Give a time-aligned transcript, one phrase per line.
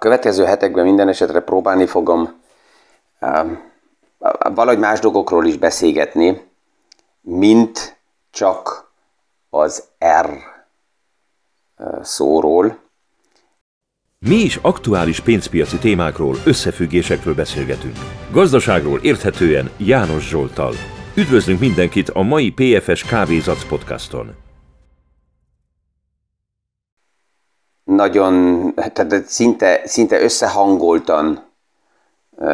[0.00, 2.40] következő hetekben minden esetre próbálni fogom
[4.54, 6.48] valahogy más dolgokról is beszélgetni,
[7.20, 7.98] mint
[8.30, 8.92] csak
[9.50, 9.84] az
[10.22, 10.30] R
[12.02, 12.78] szóról.
[14.18, 17.96] Mi is aktuális pénzpiaci témákról, összefüggésekről beszélgetünk.
[18.30, 20.74] Gazdaságról érthetően János Zsoltal.
[21.16, 24.49] Üdvözlünk mindenkit a mai PFS Kávézac podcaston.
[27.90, 31.44] Nagyon, tehát szinte, szinte összehangoltan,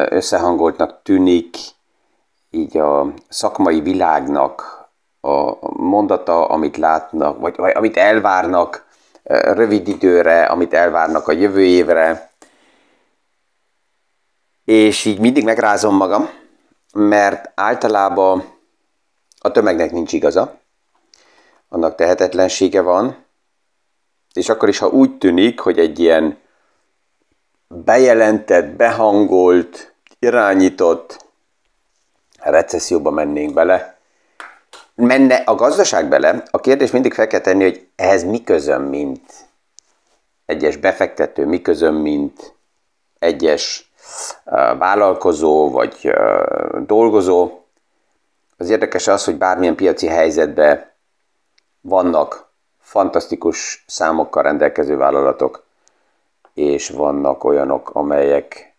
[0.09, 1.57] összehangoltnak tűnik
[2.49, 4.87] így a szakmai világnak
[5.21, 8.85] a mondata, amit látnak, vagy, vagy amit elvárnak
[9.23, 12.31] rövid időre, amit elvárnak a jövő évre,
[14.65, 16.29] és így mindig megrázom magam,
[16.93, 18.43] mert általában
[19.39, 20.59] a tömegnek nincs igaza,
[21.69, 23.25] annak tehetetlensége van,
[24.37, 26.37] és akkor is, ha úgy tűnik, hogy egy ilyen
[27.67, 31.25] bejelentett, behangolt, irányított
[32.39, 33.97] recesszióba mennénk bele,
[34.95, 38.43] menne a gazdaság bele, a kérdés mindig fel kell tenni, hogy ehhez mi
[38.89, 39.21] mint
[40.45, 42.53] egyes befektető, mi mint
[43.19, 43.91] egyes
[44.77, 46.13] vállalkozó vagy
[46.85, 47.61] dolgozó.
[48.57, 50.91] Az érdekes az, hogy bármilyen piaci helyzetben
[51.81, 52.46] vannak
[52.87, 55.63] fantasztikus számokkal rendelkező vállalatok,
[56.53, 58.75] és vannak olyanok, amelyek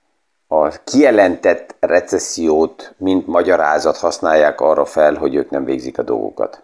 [0.46, 6.62] a kijelentett recessziót, mint magyarázat használják arra fel, hogy ők nem végzik a dolgokat.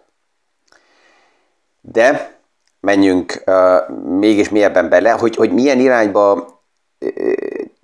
[1.81, 2.37] De
[2.79, 7.33] menjünk uh, mégis mélyebben bele, hogy, hogy milyen irányba uh,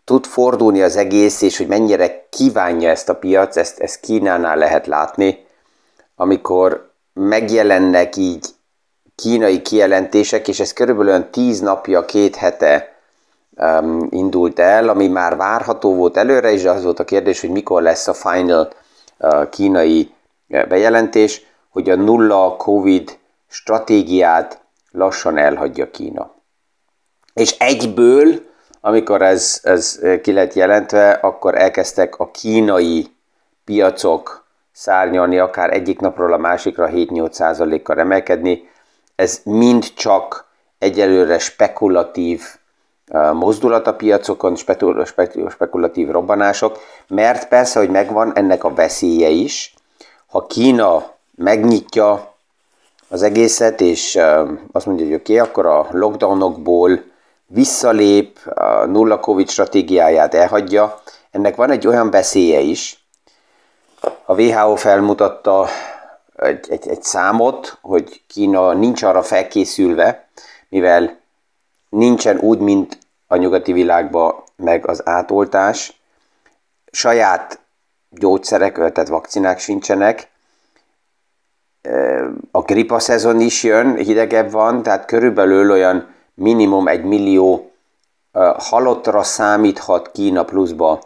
[0.03, 4.87] tud fordulni az egész, és hogy mennyire kívánja ezt a piac, ezt, ezt Kínánál lehet
[4.87, 5.45] látni,
[6.15, 8.45] amikor megjelennek így
[9.15, 12.95] kínai kijelentések, és ez körülbelül 10 napja, két hete
[13.49, 17.81] um, indult el, ami már várható volt előre, és az volt a kérdés, hogy mikor
[17.81, 18.69] lesz a final
[19.19, 20.11] uh, kínai
[20.47, 23.17] uh, bejelentés, hogy a nulla COVID
[23.47, 24.61] stratégiát
[24.91, 26.31] lassan elhagyja Kína.
[27.33, 28.41] És egyből,
[28.81, 33.07] amikor ez, ez ki lett jelentve, akkor elkezdtek a kínai
[33.65, 38.69] piacok szárnyalni, akár egyik napról a másikra 7-8 százalékkal emelkedni.
[39.21, 40.45] Ez mind csak
[40.79, 42.41] egyelőre spekulatív
[43.33, 44.55] mozdulat a piacokon,
[45.49, 49.73] spekulatív robbanások, mert persze, hogy megvan ennek a veszélye is,
[50.27, 51.03] ha Kína
[51.35, 52.33] megnyitja
[53.09, 54.19] az egészet, és
[54.71, 57.03] azt mondja, hogy oké, okay, akkor a lockdownokból
[57.45, 61.01] visszalép, a nulla Covid stratégiáját elhagyja,
[61.31, 63.05] ennek van egy olyan veszélye is.
[64.25, 65.67] A WHO felmutatta
[66.41, 70.27] egy, egy, egy számot, hogy Kína nincs arra felkészülve,
[70.69, 71.19] mivel
[71.89, 72.97] nincsen úgy, mint
[73.27, 76.01] a nyugati világban meg az átoltás,
[76.91, 77.59] saját
[78.09, 80.29] gyógyszerek, tehát vakcinák sincsenek,
[82.51, 87.71] a gripa szezon is jön, hidegebb van, tehát körülbelül olyan minimum egy millió
[88.57, 91.01] halottra számíthat Kína pluszba,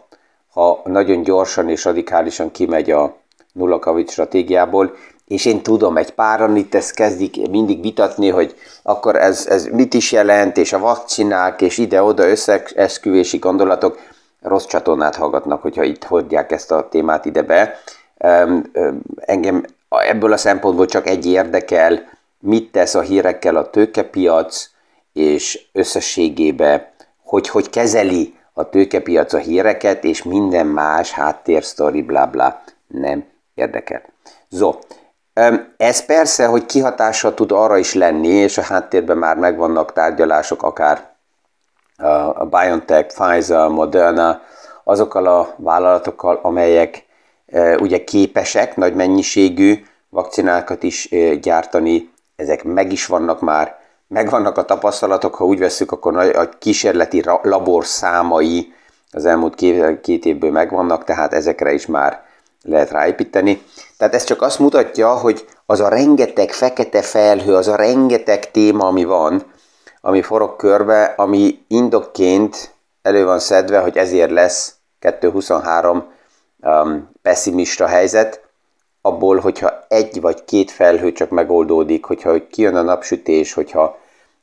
[0.52, 3.16] ha nagyon gyorsan és radikálisan kimegy a
[3.52, 4.96] nulla COVID stratégiából,
[5.26, 9.94] és én tudom, egy páran itt ezt kezdik mindig vitatni, hogy akkor ez, ez mit
[9.94, 13.98] is jelent, és a vakcinák, és ide-oda összeesküvési gondolatok,
[14.40, 17.80] rossz csatornát hallgatnak, hogyha itt hordják ezt a témát ide be.
[19.16, 24.68] Engem ebből a szempontból csak egy érdekel, mit tesz a hírekkel a tőkepiac,
[25.12, 26.92] és összességébe,
[27.24, 34.02] hogy hogy kezeli a tőkepiac a híreket, és minden más háttérsztori, bla bla nem érdekel.
[34.48, 34.74] Zo,
[35.76, 41.14] ez persze, hogy kihatással tud arra is lenni, és a háttérben már megvannak tárgyalások, akár
[42.34, 44.40] a BioNTech, Pfizer, Moderna,
[44.84, 47.04] azokkal a vállalatokkal, amelyek
[47.78, 51.08] ugye képesek nagy mennyiségű vakcinákat is
[51.40, 53.78] gyártani, ezek meg is vannak már,
[54.08, 58.72] megvannak a tapasztalatok, ha úgy veszük, akkor a kísérleti labor számai
[59.12, 59.54] az elmúlt
[60.00, 62.24] két évből megvannak, tehát ezekre is már
[62.62, 63.62] lehet ráépíteni.
[63.96, 68.86] Tehát ez csak azt mutatja, hogy az a rengeteg fekete felhő, az a rengeteg téma,
[68.86, 69.44] ami van,
[70.00, 76.12] ami forog körbe, ami indokként elő van szedve, hogy ezért lesz 2023
[76.60, 78.44] um, pessimista helyzet,
[79.00, 83.98] abból, hogyha egy vagy két felhő csak megoldódik, hogyha hogy kijön a napsütés, hogyha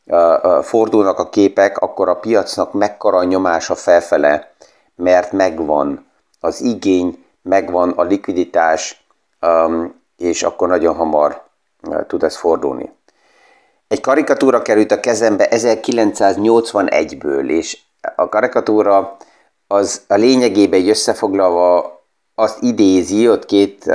[0.06, 4.52] uh, uh, fordulnak a képek, akkor a piacnak mekkora a nyomása felfele,
[4.96, 6.06] mert megvan
[6.40, 9.03] az igény, megvan a likviditás,
[10.18, 11.44] és akkor nagyon hamar
[12.08, 12.92] tud ez fordulni.
[13.88, 17.80] Egy karikatúra került a kezembe 1981-ből, és
[18.16, 19.18] a karikatúra
[19.68, 22.02] az a lényegében egy összefoglalva
[22.36, 23.88] azt idézi, ott két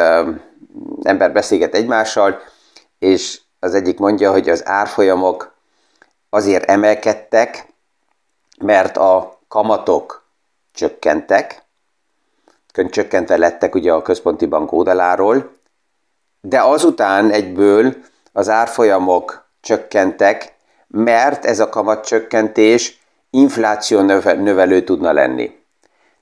[1.03, 2.39] ember beszélget egymással,
[2.99, 5.55] és az egyik mondja, hogy az árfolyamok
[6.31, 7.67] azért emelkedtek,
[8.59, 10.27] mert a kamatok
[10.73, 11.63] csökkentek,
[12.87, 15.53] csökkentve lettek ugye a központi bank oldaláról,
[16.41, 17.95] de azután egyből
[18.33, 25.57] az árfolyamok csökkentek, mert ez a kamatcsökkentés infláció növelő tudna lenni.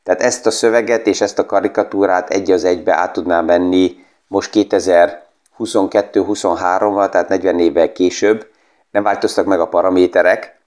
[0.02, 4.50] Tehát ezt a szöveget és ezt a karikatúrát egy az egybe át tudnám venni most
[4.54, 8.46] 2022-23-ra, tehát 40 évvel később,
[8.90, 10.60] nem változtak meg a paraméterek,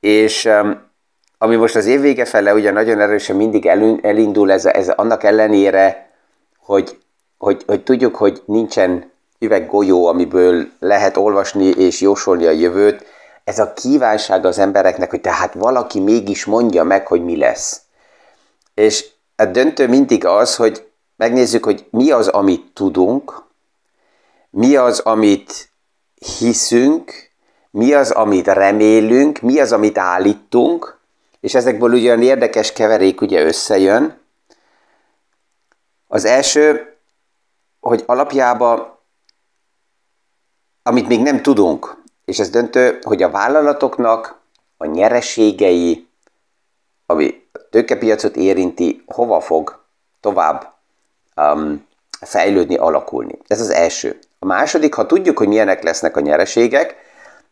[0.00, 0.48] és
[1.44, 3.66] ami most az év vége fele ugye nagyon erősen mindig
[4.02, 6.10] elindul, ez, ez annak ellenére,
[6.58, 6.98] hogy,
[7.38, 13.04] hogy, hogy tudjuk, hogy nincsen üveggolyó, amiből lehet olvasni és jósolni a jövőt,
[13.44, 17.80] ez a kívánság az embereknek, hogy tehát valaki mégis mondja meg, hogy mi lesz.
[18.74, 19.06] És
[19.36, 20.86] a döntő mindig az, hogy
[21.16, 23.42] megnézzük, hogy mi az, amit tudunk,
[24.50, 25.68] mi az, amit
[26.38, 27.30] hiszünk,
[27.70, 31.02] mi az, amit remélünk, mi az, amit állítunk,
[31.44, 34.18] és ezekből ugyan érdekes keverék ugye összejön.
[36.06, 36.96] Az első,
[37.80, 38.98] hogy alapjában,
[40.82, 44.40] amit még nem tudunk, és ez döntő, hogy a vállalatoknak
[44.76, 46.08] a nyereségei,
[47.06, 49.84] ami a tőkepiacot érinti, hova fog
[50.20, 50.74] tovább
[51.36, 51.86] um,
[52.20, 53.38] fejlődni, alakulni.
[53.46, 54.18] Ez az első.
[54.38, 56.96] A második, ha tudjuk, hogy milyenek lesznek a nyereségek,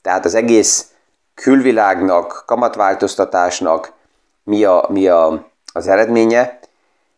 [0.03, 0.92] tehát az egész
[1.35, 3.93] külvilágnak, kamatváltoztatásnak
[4.45, 6.59] mi, a, mi a, az eredménye,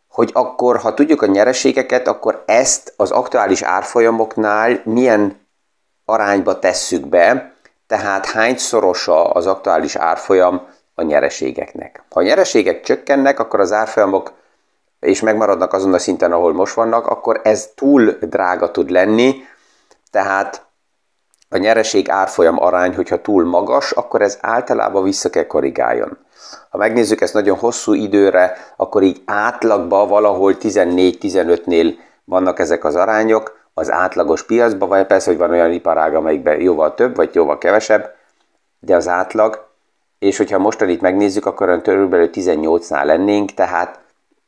[0.08, 5.46] hogy akkor, ha tudjuk a nyereségeket, akkor ezt az aktuális árfolyamoknál milyen
[6.04, 7.52] arányba tesszük be,
[7.86, 12.02] tehát hányszorosa az aktuális árfolyam a nyereségeknek.
[12.10, 14.32] Ha a nyereségek csökkennek, akkor az árfolyamok
[15.00, 19.34] és megmaradnak azon a szinten, ahol most vannak, akkor ez túl drága tud lenni,
[20.10, 20.66] tehát
[21.54, 26.18] a nyereség árfolyam arány, hogyha túl magas, akkor ez általában vissza kell korrigáljon.
[26.70, 33.58] Ha megnézzük ezt nagyon hosszú időre, akkor így átlagban valahol 14-15-nél vannak ezek az arányok,
[33.74, 38.14] az átlagos piacban, vagy persze, hogy van olyan iparág, amelyikben jóval több, vagy jóval kevesebb,
[38.80, 39.68] de az átlag,
[40.18, 44.00] és hogyha mostanit megnézzük, akkor olyan körülbelül 18-nál lennénk, tehát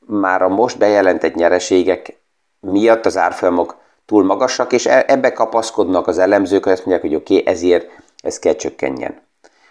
[0.06, 2.20] már a most bejelentett nyereségek
[2.60, 3.76] miatt az árfolyamok
[4.06, 7.90] túl magasak, és e- ebbe kapaszkodnak az elemzők, hogy azt mondják, hogy oké, okay, ezért
[8.22, 9.22] ez kell csökkenjen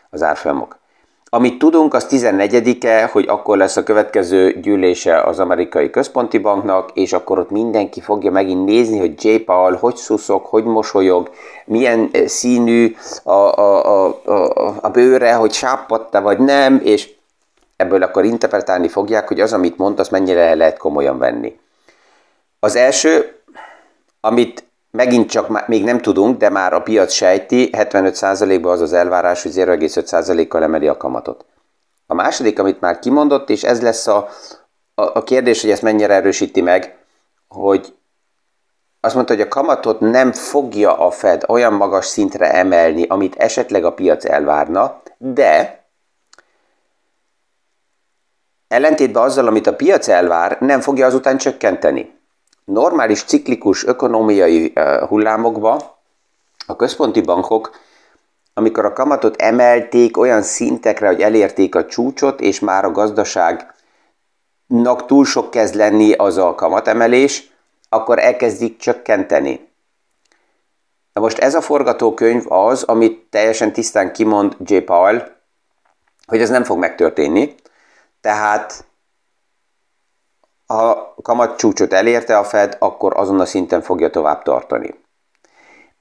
[0.10, 0.78] az árfolyamok.
[1.30, 7.14] Amit tudunk, az 14-e, hogy akkor lesz a következő gyűlése az amerikai központi banknak, és
[7.14, 9.36] akkor ott mindenki fogja megint nézni, hogy J.
[9.36, 11.30] Paul hogy szuszok, hogy mosolyog,
[11.66, 17.14] milyen eh, színű a, a, a, a, a bőre, hogy sápadta vagy nem, és
[17.76, 21.60] ebből akkor interpretálni fogják, hogy az, amit mond, az mennyire lehet komolyan venni.
[22.60, 23.42] Az első,
[24.25, 29.44] amit megint csak még nem tudunk, de már a piac sejti, 75%-ban az az elvárás,
[29.44, 31.45] hogy 0,5%-kal emeli a kamatot.
[32.07, 34.27] A második, amit már kimondott, és ez lesz a,
[34.95, 36.98] a, a kérdés, hogy ezt mennyire erősíti meg,
[37.48, 37.95] hogy
[39.00, 43.85] azt mondta, hogy a kamatot nem fogja a Fed olyan magas szintre emelni, amit esetleg
[43.85, 45.83] a piac elvárna, de
[48.68, 52.15] ellentétben azzal, amit a piac elvár, nem fogja azután csökkenteni
[52.66, 54.74] normális ciklikus ökonomiai
[55.07, 55.81] hullámokban
[56.68, 57.80] a központi bankok,
[58.54, 65.26] amikor a kamatot emelték olyan szintekre, hogy elérték a csúcsot, és már a gazdaságnak túl
[65.26, 67.54] sok kezd lenni az a kamatemelés,
[67.90, 69.74] akkor elkezdik csökkenteni.
[71.14, 74.78] Na most ez a forgatókönyv az, amit teljesen tisztán kimond J.
[74.78, 75.31] Powell,
[76.26, 77.56] hogy ez nem fog megtörténni.
[78.22, 78.86] Tehát
[80.68, 85.04] ha kamatcsúcsot elérte a Fed, akkor azon a szinten fogja tovább tartani.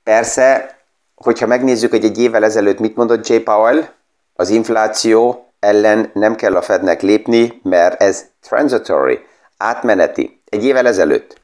[0.02, 0.78] Persze,
[1.14, 3.37] hogyha megnézzük, hogy egy évvel ezelőtt mit mondott J.
[3.37, 3.88] Powell,
[4.35, 10.42] az infláció ellen nem kell a Fednek lépni, mert ez transitory, átmeneti.
[10.49, 11.40] Egy évvel ezelőtt.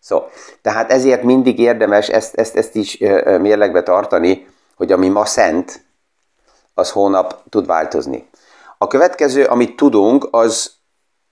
[0.00, 0.22] Szó.
[0.62, 2.98] Tehát ezért mindig érdemes ezt, ezt, ezt is
[3.40, 5.86] mérlegbe tartani, hogy ami ma szent,
[6.74, 8.28] az hónap tud változni.
[8.78, 10.77] A következő, amit tudunk, az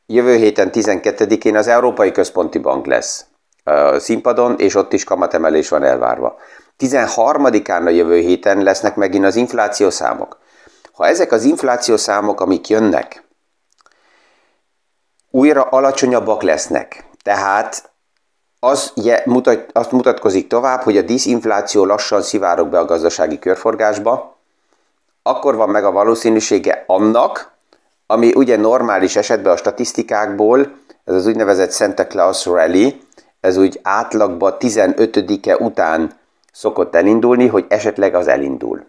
[0.06, 3.26] Jövő héten 12-én az Európai Központi Bank lesz
[3.96, 6.36] színpadon, és ott is kamatemelés van elvárva.
[6.78, 10.38] 13-án a jövő héten lesznek megint az infláció számok.
[10.92, 13.24] Ha ezek az infláció számok, amik jönnek,
[15.30, 17.90] újra alacsonyabbak lesznek, tehát
[18.60, 18.92] az
[19.24, 24.38] mutat, azt mutatkozik tovább, hogy a diszinfláció lassan szivárog be a gazdasági körforgásba,
[25.22, 27.55] akkor van meg a valószínűsége annak,
[28.06, 33.00] ami ugye normális esetben a statisztikákból, ez az úgynevezett Santa Claus Rally,
[33.40, 36.18] ez úgy átlagban 15-e után
[36.52, 38.84] szokott elindulni, hogy esetleg az elindul.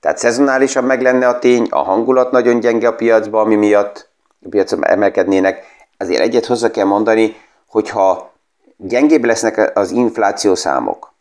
[0.00, 4.08] Tehát szezonálisan meg lenne a tény, a hangulat nagyon gyenge a piacban, ami miatt
[4.44, 5.64] a piacon emelkednének.
[5.96, 7.36] Azért egyet hozzá kell mondani,
[7.66, 8.32] hogyha
[8.76, 11.14] gyengébb lesznek az infláció számok,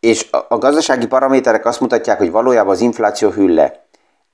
[0.00, 3.83] és a gazdasági paraméterek azt mutatják, hogy valójában az infláció hülle,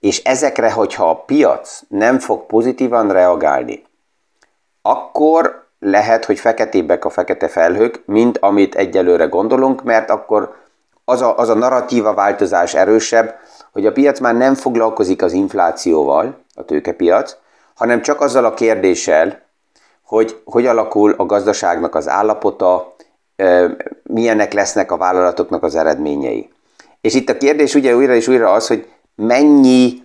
[0.01, 3.83] és ezekre, hogyha a piac nem fog pozitívan reagálni,
[4.83, 10.57] akkor lehet, hogy feketébbek a fekete felhők, mint amit egyelőre gondolunk, mert akkor
[11.05, 13.35] az a, az a narratíva változás erősebb,
[13.73, 17.37] hogy a piac már nem foglalkozik az inflációval, a tőkepiac,
[17.75, 19.43] hanem csak azzal a kérdéssel,
[20.05, 22.95] hogy hogy alakul a gazdaságnak az állapota,
[24.03, 26.53] milyenek lesznek a vállalatoknak az eredményei.
[27.01, 28.89] És itt a kérdés ugye újra és újra az, hogy
[29.21, 30.03] mennyi,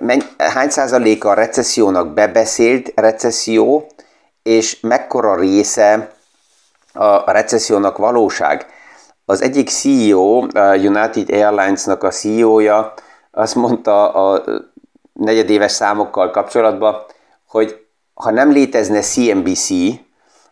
[0.00, 3.86] mennyi hány százaléka a recessziónak bebeszélt recesszió,
[4.42, 6.12] és mekkora része
[6.92, 8.66] a recessziónak valóság.
[9.24, 12.94] Az egyik CEO, a United Airlines-nak a CEO-ja
[13.30, 14.44] azt mondta a
[15.12, 17.04] negyedéves számokkal kapcsolatban,
[17.48, 19.68] hogy ha nem létezne CNBC,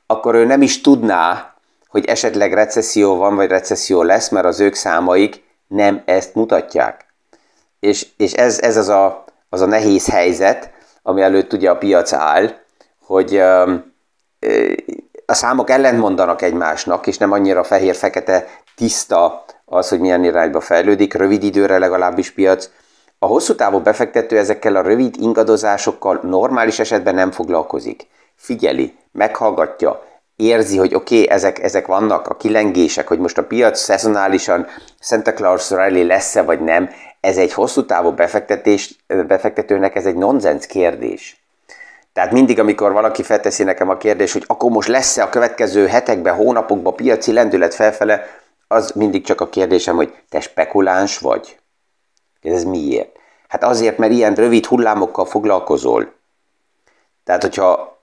[0.06, 1.54] akkor ő nem is tudná,
[1.88, 7.11] hogy esetleg recesszió van, vagy recesszió lesz, mert az ők számaik nem ezt mutatják.
[7.86, 10.70] És, és ez, ez az, a, az a nehéz helyzet,
[11.02, 12.50] ami előtt ugye a piac áll,
[13.06, 13.36] hogy
[15.26, 18.46] a számok ellentmondanak egymásnak, és nem annyira fehér-fekete
[18.76, 22.70] tiszta az, hogy milyen irányba fejlődik, rövid időre legalábbis piac.
[23.18, 28.06] A hosszú távú befektető ezekkel a rövid ingadozásokkal normális esetben nem foglalkozik.
[28.34, 30.02] Figyeli, meghallgatja,
[30.36, 34.66] érzi, hogy oké, okay, ezek, ezek vannak, a kilengések, hogy most a piac szezonálisan
[35.00, 36.90] Santa Claus Rally lesz-e vagy nem,
[37.22, 41.44] ez egy hosszú távú befektetés, befektetőnek ez egy nonsens kérdés.
[42.12, 46.34] Tehát mindig, amikor valaki felteszi nekem a kérdést, hogy akkor most lesz-e a következő hetekben,
[46.34, 48.26] hónapokban piaci lendület felfele,
[48.68, 51.58] az mindig csak a kérdésem, hogy te spekuláns vagy?
[52.42, 53.16] Ez miért?
[53.48, 56.12] Hát azért, mert ilyen rövid hullámokkal foglalkozol.
[57.24, 58.00] Tehát, hogyha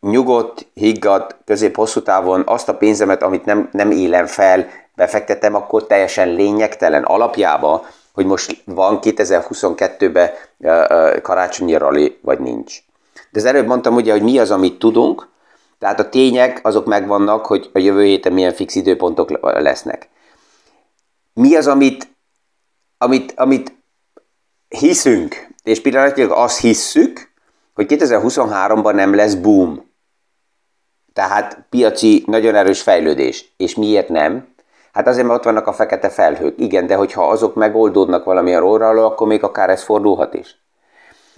[0.00, 6.28] nyugodt, higgadt, közép-hosszú távon azt a pénzemet, amit nem, nem élem fel, befektetem, akkor teljesen
[6.28, 10.30] lényegtelen alapjába, hogy most van 2022-ben
[11.22, 12.78] karácsonyi rali, vagy nincs.
[13.30, 15.28] De az előbb mondtam ugye, hogy mi az, amit tudunk,
[15.78, 20.08] tehát a tények azok megvannak, hogy a jövő héten milyen fix időpontok lesznek.
[21.32, 22.08] Mi az, amit,
[22.98, 23.72] amit, amit
[24.68, 27.30] hiszünk, és pillanatilag azt hisszük,
[27.74, 29.90] hogy 2023-ban nem lesz boom.
[31.12, 33.52] Tehát piaci nagyon erős fejlődés.
[33.56, 34.48] És miért nem?
[34.96, 36.54] Hát azért, mert ott vannak a fekete felhők.
[36.58, 40.60] Igen, de hogyha azok megoldódnak valamilyen óráról, akkor még akár ez fordulhat is.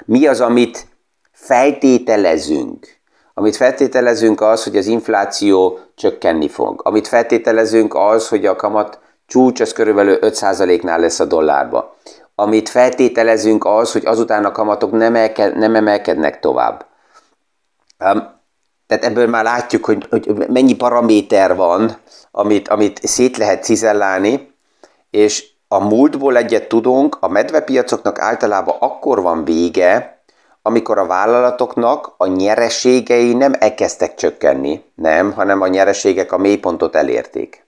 [0.04, 0.86] Mi az, amit
[1.32, 2.86] feltételezünk?
[3.34, 6.80] Amit feltételezünk az, hogy az infláció csökkenni fog.
[6.84, 11.96] Amit feltételezünk az, hogy a kamat csúcs az körülbelül 5%-nál lesz a dollárba.
[12.34, 16.86] Amit feltételezünk az, hogy azután a kamatok nem, elke, nem emelkednek tovább.
[18.04, 18.37] Um,
[18.88, 21.96] tehát ebből már látjuk, hogy, hogy mennyi paraméter van,
[22.30, 24.54] amit, amit szét lehet cizellálni,
[25.10, 30.22] és a múltból egyet tudunk, a medvepiacoknak általában akkor van vége,
[30.62, 37.66] amikor a vállalatoknak a nyereségei nem elkezdtek csökkenni, nem, hanem a nyereségek a mélypontot elérték.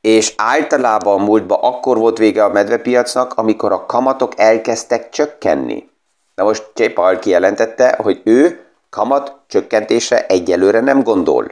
[0.00, 5.90] És általában a múltban akkor volt vége a medvepiacnak, amikor a kamatok elkezdtek csökkenni.
[6.34, 6.84] Na most J.
[7.20, 11.50] kijelentette, hogy ő kamat csökkentésre egyelőre nem gondol.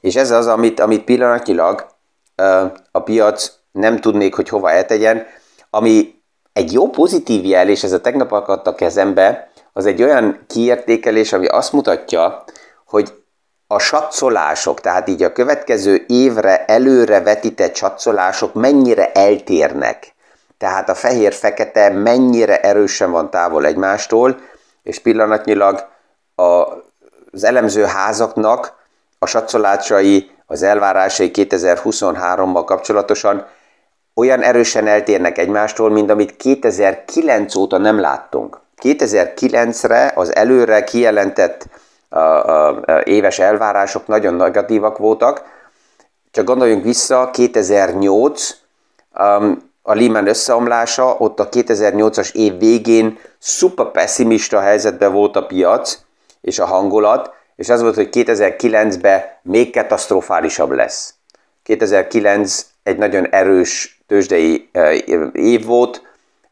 [0.00, 1.86] És ez az, amit, amit pillanatnyilag
[2.90, 5.26] a piac nem tud még, hogy hova eltegyen,
[5.70, 6.14] ami
[6.52, 11.32] egy jó pozitív jel, és ez a tegnap akadt a kezembe, az egy olyan kiértékelés,
[11.32, 12.44] ami azt mutatja,
[12.86, 13.12] hogy
[13.66, 20.14] a satszolások, tehát így a következő évre előre vetített satszolások mennyire eltérnek.
[20.58, 24.40] Tehát a fehér-fekete mennyire erősen van távol egymástól,
[24.82, 25.88] és pillanatnyilag
[26.38, 28.76] az elemző házaknak
[29.18, 33.46] a satszolásai, az elvárásai 2023-mal kapcsolatosan
[34.14, 38.60] olyan erősen eltérnek egymástól, mint amit 2009 óta nem láttunk.
[38.82, 41.66] 2009-re az előre kijelentett
[42.08, 45.42] a, a, a éves elvárások nagyon negatívak voltak,
[46.30, 48.50] csak gondoljunk vissza, 2008,
[49.18, 55.98] um, a Lehman összeomlása, ott a 2008-as év végén szuper pessimista helyzetben volt a piac
[56.40, 61.14] és a hangulat, és az volt, hogy 2009-ben még katasztrofálisabb lesz.
[61.62, 64.70] 2009 egy nagyon erős tőzsdei
[65.32, 66.02] év volt,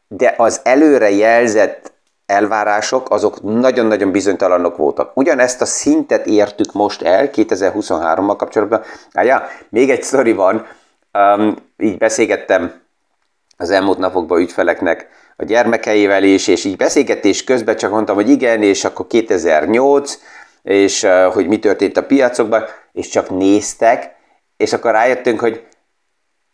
[0.07, 1.91] de az előre jelzett
[2.25, 5.11] elvárások azok nagyon-nagyon bizonytalanok voltak.
[5.17, 8.81] Ugyanezt a szintet értük most el 2023-mal kapcsolatban.
[9.11, 10.67] Ah, ja, még egy sztori van,
[11.13, 12.81] um, így beszélgettem
[13.57, 18.63] az elmúlt napokban ügyfeleknek a gyermekeivel is, és így beszélgetés közben csak mondtam, hogy igen,
[18.63, 20.19] és akkor 2008,
[20.63, 24.15] és hogy mi történt a piacokban, és csak néztek,
[24.57, 25.63] és akkor rájöttünk, hogy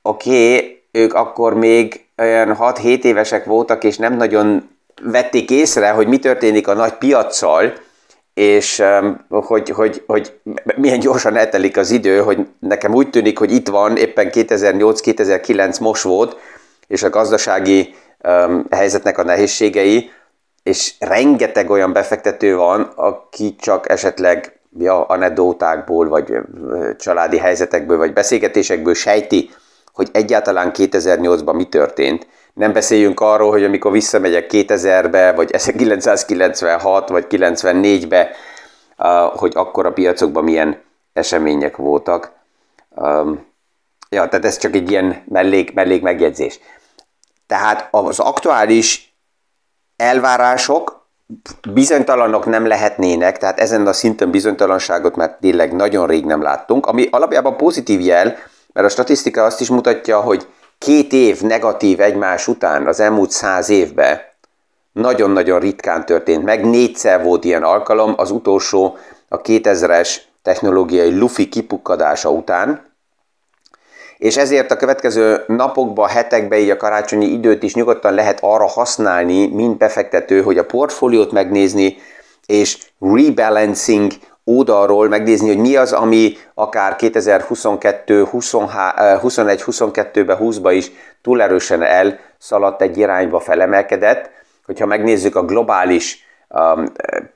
[0.02, 4.70] oké, okay, ők akkor még olyan 6-7 évesek voltak, és nem nagyon
[5.02, 7.74] vették észre, hogy mi történik a nagy piaccal,
[8.34, 8.84] és
[9.30, 10.40] hogy, hogy, hogy
[10.76, 16.04] milyen gyorsan eltelik az idő, hogy nekem úgy tűnik, hogy itt van, éppen 2008-2009 most
[16.04, 16.38] volt,
[16.88, 17.96] és a gazdasági
[18.70, 20.12] helyzetnek a nehézségei,
[20.64, 26.34] és rengeteg olyan befektető van, aki csak esetleg ja, anedótákból, vagy
[26.98, 29.50] családi helyzetekből, vagy beszélgetésekből sejti,
[29.94, 32.28] hogy egyáltalán 2008-ban mi történt.
[32.54, 38.30] Nem beszéljünk arról, hogy amikor visszamegyek 2000-be, vagy 1996, vagy 94-be,
[39.36, 40.82] hogy akkor a piacokban milyen
[41.14, 42.32] események voltak.
[44.10, 46.60] Ja, tehát ez csak egy ilyen mellék, mellék megjegyzés.
[47.48, 49.16] Tehát az aktuális
[49.96, 51.08] elvárások
[51.74, 57.08] bizonytalanok nem lehetnének, tehát ezen a szinten bizonytalanságot már tényleg nagyon rég nem láttunk, ami
[57.12, 58.36] alapjában pozitív jel,
[58.74, 60.48] mert a statisztika azt is mutatja, hogy
[60.78, 64.22] két év negatív egymás után az elmúlt száz évben
[64.92, 66.66] nagyon-nagyon ritkán történt meg.
[66.66, 68.98] Négyszer volt ilyen alkalom, az utolsó
[69.28, 72.93] a 2000-es technológiai lufi kipukkadása után,
[74.24, 79.48] és ezért a következő napokban, hetekben, így a karácsonyi időt is nyugodtan lehet arra használni,
[79.48, 81.96] mint befektető, hogy a portfóliót megnézni,
[82.46, 84.12] és rebalancing
[84.44, 92.82] oldalról megnézni, hogy mi az, ami akár 2022, 21, 22-ben, 20-ba is túl erősen elszaladt
[92.82, 94.30] egy irányba felemelkedett.
[94.66, 96.86] Hogyha megnézzük a globális um,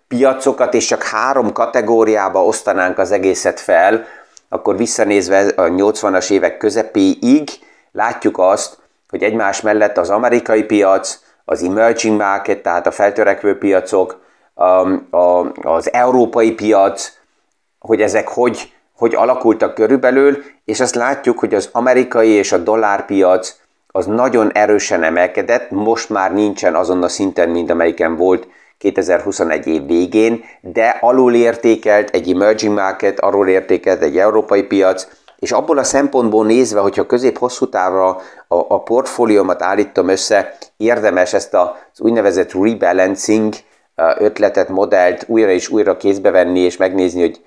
[0.08, 4.06] piacokat, és csak három kategóriába osztanánk az egészet fel,
[4.50, 7.50] akkor visszanézve a 80-as évek közepéig
[7.92, 8.78] látjuk azt,
[9.10, 14.26] hogy egymás mellett az amerikai piac, az emerging market, tehát a feltörekvő piacok,
[14.60, 15.08] Um,
[15.62, 17.12] az európai piac,
[17.80, 23.56] hogy ezek hogy, hogy alakultak körülbelül, és azt látjuk, hogy az amerikai és a dollárpiac
[23.88, 28.48] az nagyon erősen emelkedett, most már nincsen azon a szinten, mint amelyiken volt
[28.78, 35.08] 2021 év végén, de alul értékelt egy emerging market, alul értékelt egy európai piac,
[35.40, 38.08] és abból a szempontból nézve, hogyha közép-hosszú távra
[38.48, 43.54] a, a portfóliómat állítom össze, érdemes ezt az úgynevezett rebalancing
[44.18, 47.42] ötletet, modellt újra és újra kézbe venni, és megnézni, hogy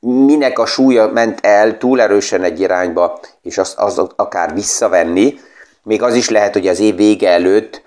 [0.00, 5.34] minek a súlya ment el túl erősen egy irányba, és azt, azt akár visszavenni.
[5.82, 7.82] Még az is lehet, hogy az év vége előtt,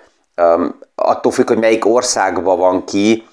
[0.96, 3.28] attól függ, hogy melyik országban van ki,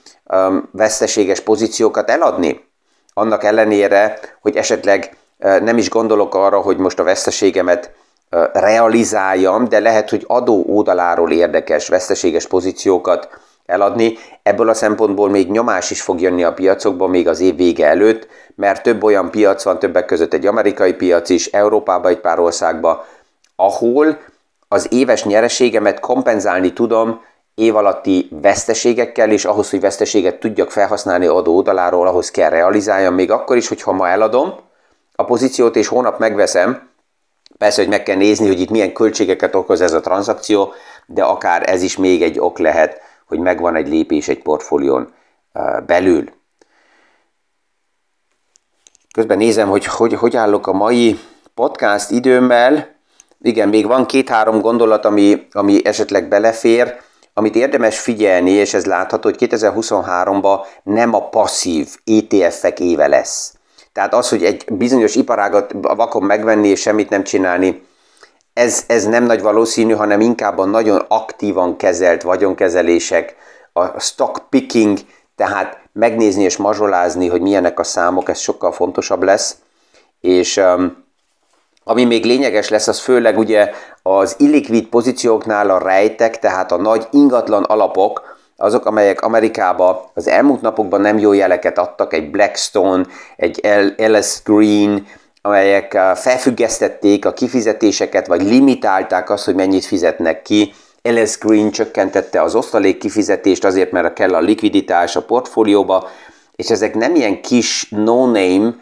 [0.70, 2.66] veszteséges pozíciókat eladni.
[3.14, 7.92] Annak ellenére, hogy esetleg nem is gondolok arra, hogy most a veszteségemet
[8.52, 13.28] realizáljam, de lehet, hogy adó oldaláról érdekes veszteséges pozíciókat
[13.66, 14.16] eladni.
[14.42, 18.26] Ebből a szempontból még nyomás is fog jönni a piacokba még az év vége előtt,
[18.54, 23.00] mert több olyan piac van, többek között egy amerikai piac is, Európában egy pár országban,
[23.56, 24.18] ahol
[24.68, 27.20] az éves nyereségemet kompenzálni tudom
[27.54, 33.30] év alatti veszteségekkel, és ahhoz, hogy veszteséget tudjak felhasználni adó oldaláról, ahhoz kell realizáljam, még
[33.30, 34.54] akkor is, hogyha ma eladom
[35.14, 36.88] a pozíciót, és hónap megveszem,
[37.58, 40.72] persze, hogy meg kell nézni, hogy itt milyen költségeket okoz ez a tranzakció,
[41.06, 45.14] de akár ez is még egy ok lehet, hogy megvan egy lépés egy portfólión
[45.86, 46.24] belül.
[49.14, 51.18] Közben nézem, hogy hogy, hogy állok a mai
[51.54, 52.97] podcast időmmel.
[53.40, 57.00] Igen, még van két-három gondolat, ami, ami esetleg belefér,
[57.34, 63.52] amit érdemes figyelni, és ez látható, hogy 2023-ban nem a passzív ETF-ek éve lesz.
[63.92, 67.86] Tehát az, hogy egy bizonyos iparágat vakon megvenni és semmit nem csinálni,
[68.52, 73.36] ez, ez nem nagy valószínű, hanem inkább a nagyon aktívan kezelt vagyonkezelések,
[73.72, 74.98] a stock picking,
[75.36, 79.56] tehát megnézni és mazsolázni, hogy milyenek a számok, ez sokkal fontosabb lesz.
[80.20, 81.04] És um,
[81.88, 83.70] ami még lényeges lesz, az főleg ugye
[84.02, 90.60] az illikvid pozícióknál a rejtek, tehát a nagy ingatlan alapok, azok, amelyek Amerikába az elmúlt
[90.60, 93.60] napokban nem jó jeleket adtak, egy Blackstone, egy
[93.96, 95.06] LS Green,
[95.42, 100.72] amelyek uh, felfüggesztették a kifizetéseket, vagy limitálták azt, hogy mennyit fizetnek ki.
[101.02, 106.08] LS Green csökkentette az osztalék kifizetést azért, mert kell a likviditás a portfólióba,
[106.56, 108.74] és ezek nem ilyen kis no-name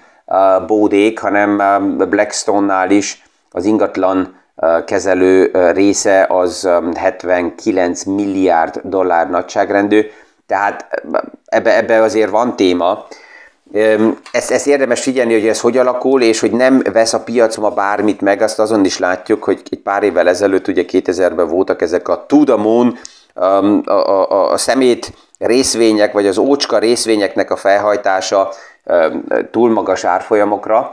[0.67, 1.57] bódék, hanem
[1.97, 4.35] Blackstone-nál is az ingatlan
[4.85, 10.07] kezelő része az 79 milliárd dollár nagyságrendű,
[10.47, 11.03] tehát
[11.45, 13.07] ebbe, ebbe azért van téma.
[14.33, 17.71] Ezt, ezt érdemes figyelni, hogy ez hogy alakul, és hogy nem vesz a piac ma
[17.71, 22.09] bármit meg, azt azon is látjuk, hogy egy pár évvel ezelőtt, ugye 2000-ben voltak ezek
[22.09, 22.99] a to the moon,
[23.35, 28.53] a, a, a szemét részvények, vagy az ócska részvényeknek a felhajtása
[29.51, 30.91] túl magas árfolyamokra.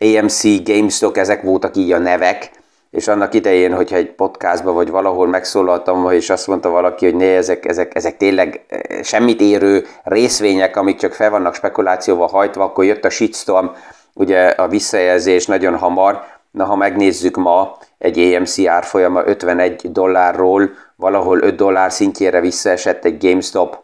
[0.00, 2.50] AMC, GameStop, ezek voltak így a nevek,
[2.90, 7.36] és annak idején, hogyha egy podcastban vagy valahol megszólaltam, és azt mondta valaki, hogy ne,
[7.36, 8.60] ezek, ezek, ezek tényleg
[9.02, 13.66] semmit érő részvények, amik csak fel vannak spekulációval hajtva, akkor jött a shitstorm,
[14.14, 16.22] ugye a visszajelzés nagyon hamar.
[16.50, 23.18] Na, ha megnézzük ma, egy AMC árfolyama 51 dollárról valahol 5 dollár szintjére visszaesett egy
[23.18, 23.78] GameStop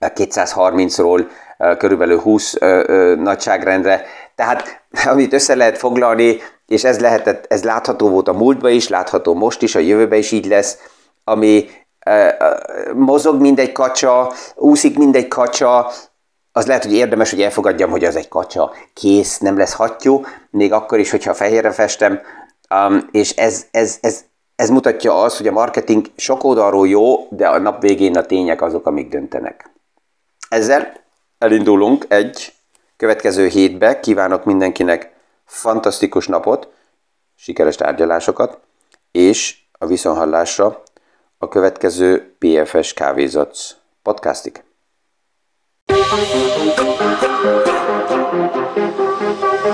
[0.00, 1.26] 230-ról eh,
[1.78, 4.04] körülbelül 20 eh, nagyságrendre.
[4.34, 9.34] Tehát amit össze lehet foglalni, és ez lehetett, ez látható volt a múltban is, látható
[9.34, 10.78] most is, a jövőben is így lesz,
[11.24, 11.68] ami
[12.94, 15.90] mozog mindegy kacsa, úszik mindegy kacsa,
[16.52, 20.72] az lehet, hogy érdemes, hogy elfogadjam, hogy az egy kacsa, kész, nem lesz hattyú, még
[20.72, 22.20] akkor is, hogyha fehérre festem,
[22.74, 24.24] um, és ez, ez, ez,
[24.56, 28.62] ez mutatja azt, hogy a marketing sok oldalról jó, de a nap végén a tények
[28.62, 29.70] azok, amik döntenek.
[30.48, 31.03] Ezzel
[31.44, 32.52] elindulunk egy
[32.96, 35.12] következő hétbe, kívánok mindenkinek
[35.44, 36.68] fantasztikus napot,
[37.36, 38.58] sikeres tárgyalásokat,
[39.10, 40.82] és a viszonhallásra
[41.38, 44.62] a következő PFS Kávézatsz podcastig.
[48.26, 49.73] Thank you.